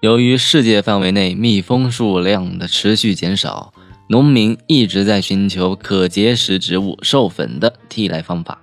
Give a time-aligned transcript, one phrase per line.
[0.00, 3.74] 由于世界范围内蜜蜂数量的持续减少，
[4.08, 8.62] 农民一直在寻求可结实植物授粉的替代方法。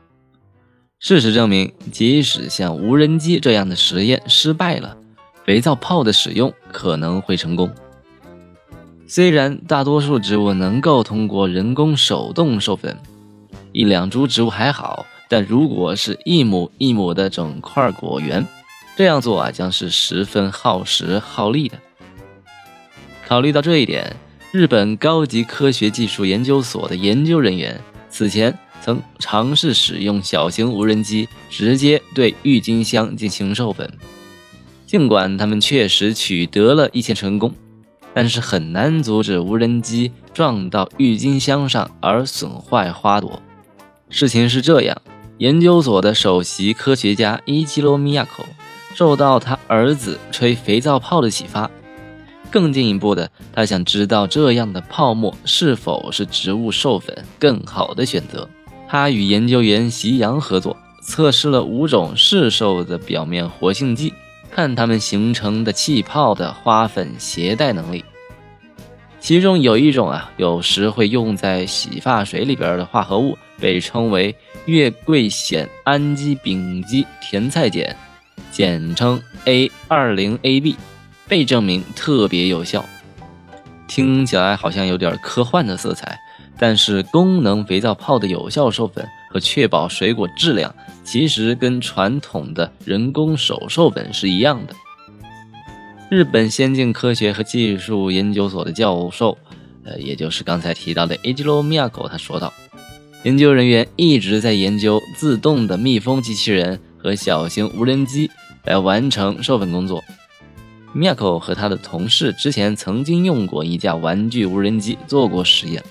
[0.99, 4.97] 事实证明，即使像无人机这样的实验失败了，
[5.45, 7.71] 肥皂泡的使用可能会成功。
[9.05, 12.97] 虽然大多数植物能够通过人工手动授粉，
[13.73, 18.47] 一两株植物还好，但如果是一亩一亩的整块果园，
[18.97, 21.77] 这样做啊将是十分耗时耗力的。
[23.27, 24.15] 考虑到这一点，
[24.51, 27.79] 日本高级科学技术研究所的研究人员
[28.09, 28.57] 此前。
[28.79, 33.91] 曾尝试使用小型无人机直接对郁金香进行授粉，
[34.85, 37.53] 尽管他们确实取得了一些成功，
[38.13, 43.41] 但是很难阻止无人机撞到郁金香上而损坏花朵。
[44.09, 45.01] 事情是这样，
[45.39, 48.45] 研究所的首席科学家伊基罗米亚口
[48.97, 51.69] 受到他儿子吹肥皂泡的启发，
[52.49, 58.49] 更进一步的，他想知道这样的泡沫是否是植物授粉更好的选择。
[58.87, 64.11] 他与研究员席阳合作，测试了五种市售的表面活性剂，
[64.49, 68.03] 看它们形成的气泡的花粉携带能力。
[69.19, 77.95] 其中有一种啊，有时会用在洗发水里边的化合物，被称为月桂酰氨基丙基甜菜碱，
[78.51, 80.75] 简称 A 二零 AB，
[81.27, 82.85] 被证明特别有效。
[83.87, 86.19] 听起来好像有点科幻的色彩。
[86.59, 90.73] 但是，功能肥皂泡的有效授粉和确保水果质量，
[91.03, 94.73] 其实跟传统的人工手授粉是一样的。
[96.09, 99.37] 日本先进科学和技术研究所的教授，
[99.83, 102.51] 呃，也就是刚才提到的 Ejiro Miyako，他说道，
[103.21, 108.29] 研究人员一直在研究自动的蜜蜂机器人和小型无人机
[108.65, 110.03] 来完成授粉工作。
[110.93, 115.81] Miko 和他的同事之前曾经用过一架玩具无人机做过实验。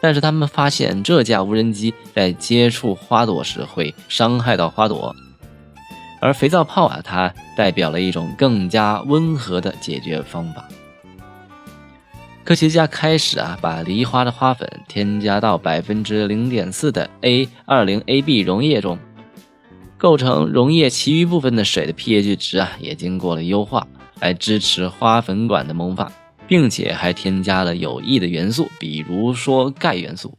[0.00, 5.12] 但是他们发现，这架无人机在接触花朵时会伤害到花朵，
[6.20, 10.68] 而肥皂泡啊，它代表了一种更加温和的解决方法。
[12.44, 18.96] 科学家开始啊，把梨花的花粉添加到百分之零点四的 A 二零 AB 溶液中，
[19.98, 23.86] 构成溶液其余部分的水的 pH 值啊，也经过了优化，
[24.20, 26.10] 来支持花粉管的萌发。
[26.48, 30.32] 并且还添加了有益的元素，比如说钙元素。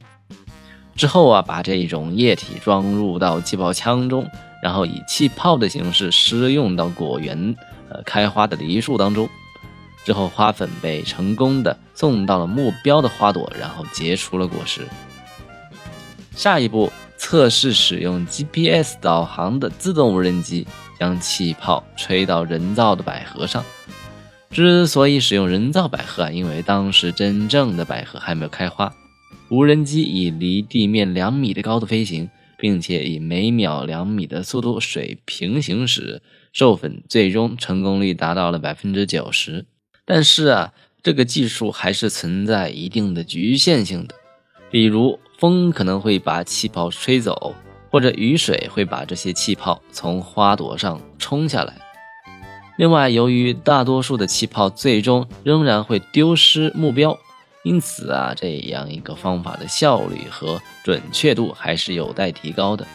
[0.96, 4.28] 之后啊，把这种液体装入到气泡枪中，
[4.64, 7.56] 然后以气泡的形式施用到果园
[7.92, 9.30] 呃开花的梨树当中。
[10.04, 14.82] 之后，花粉被成功的送到了目标的花朵，然后结出了果实。
[16.40, 20.66] 下一步，测试使用 GPS 导航的自动无人机，
[20.98, 23.62] 将气泡吹到人造的百合上。
[24.50, 28.96] 之所以使用人造百合啊，因为当时真正的百合还没有开花。
[29.50, 36.22] 无人机以离地面两米的高度飞行，并且以每秒两米的速度水平行驶，
[36.54, 39.66] 授粉最终成功率达到了百分之九十。
[40.06, 40.74] 但是啊，
[41.04, 44.16] 这个技术还是存在一定的局限性的，
[44.72, 47.56] 比如风可能会把气泡吹走，
[47.90, 51.74] 或者雨水会把这些气泡从花朵上冲下来。
[52.78, 57.18] 另外，由于大多数的气泡最终仍然会丢失目标，
[57.64, 62.86] 因此啊，这样一个方法的效率和准确度还是有待提高的。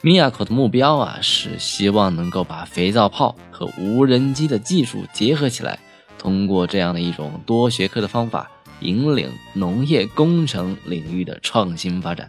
[0.00, 5.78] 米亚口的目标啊，是希望能够把肥皂泡和无人机的技术结合起来，
[6.18, 8.50] 通过这样的一种多学科的方法，
[8.82, 12.28] 引领农业工程领域的创新发展。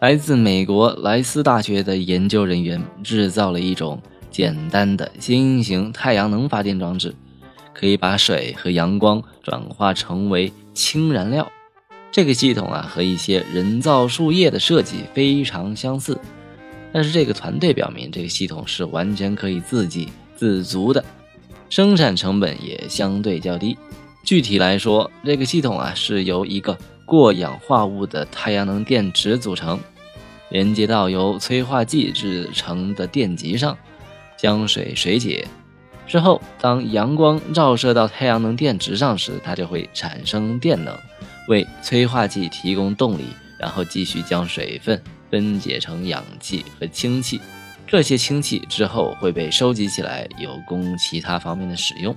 [0.00, 4.00] 来自美国莱斯大学的研究人员制造了一种。
[4.28, 7.14] 简单的新型太阳能发电装置，
[7.72, 11.50] 可以把水和阳光转化成为氢燃料。
[12.12, 16.20] 这个系统啊，和一些人造树叶的设计非常相似。
[16.92, 20.06] 但是这个团队表明，这个系统是完全可以自给
[20.36, 21.02] 自足的，
[21.70, 23.78] 生产成本也相对较低。
[24.26, 29.78] 具体来说，这个系统啊，是由一个过氧化物的太阳能电池组成，
[30.50, 33.78] 连接到由催化剂制成的电极上。
[34.36, 35.46] 将水水解
[36.08, 40.92] 之后，当阳光照射到太阳能电池上时，它就会产生电能，
[41.46, 43.26] 为催化剂提供动力，
[43.60, 45.00] 然后继续将水分
[45.30, 47.40] 分解成氧气和氢气。
[47.86, 52.14] 这些氢气之后会被收集起来，有供其他方面的使用。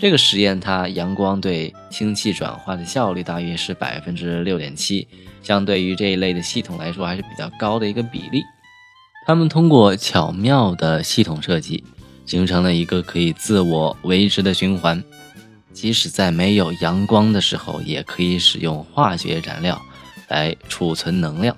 [0.00, 5.06] 这个实验，它阳光对氢气转化的效率大约是百分之六点七，
[5.42, 8.42] 相对于这一类的系统来说，还是比较高的一个比例。
[9.26, 11.84] 他们通过巧妙的系统设计，
[12.24, 15.04] 形成了一个可以自我维持的循环。
[15.74, 19.78] 即使在没有阳光的时候，也可以使用化学燃料
[20.28, 21.54] 来储存能量。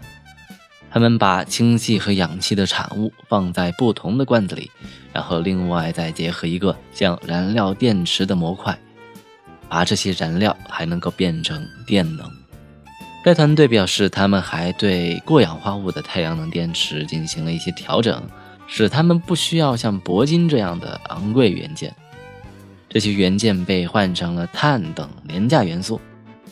[0.92, 4.70] 他们把氢气和氧气的产物放在不同的罐子里，
[5.12, 8.78] 然后另外再结合一个像燃料电池的模块，
[9.70, 12.30] 把这些燃料还能够变成电能。
[13.24, 18.22] 该团队表示，他们还对过氧化物的太阳能电池进行了一些调整，
[18.66, 21.94] 使它们不需要像铂金这样的昂贵元件。
[22.90, 25.98] 这些元件被换成了碳等廉价元素，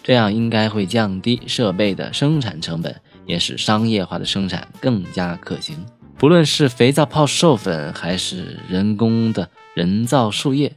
[0.03, 2.99] 这样应该会降低设备的生产成本。
[3.31, 5.87] 也使商业化的生产更加可行。
[6.19, 10.73] 不论是肥皂泡授粉，还是人工的人造树叶，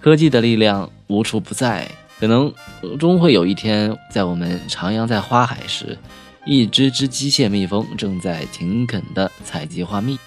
[0.00, 1.88] 科技的力量无处不在。
[2.18, 2.52] 可能
[2.98, 5.96] 终会有一天，在我们徜徉在花海时，
[6.44, 10.18] 一只只机械蜜蜂正在勤恳地采集花蜜。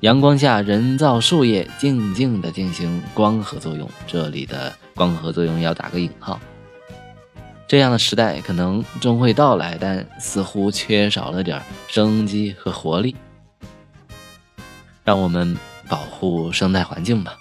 [0.00, 3.88] 阳光下，人造树叶静静地进行光合作用。
[4.06, 6.38] 这里的光合作用要打个引号。
[7.68, 13.14] 这样的时代可能终会到来，但似乎缺少了点生机和活力。
[15.04, 15.56] 让我们
[15.88, 17.36] 保护生态环境吧。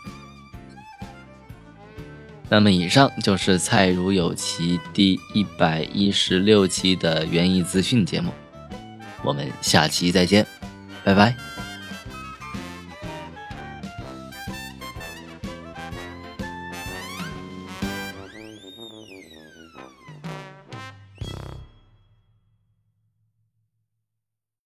[2.49, 8.31] 那么，以上就是蔡如有奇第一百一十六期的园艺资讯节目，
[9.21, 10.47] 我们下期再见，
[11.03, 11.56] 拜拜。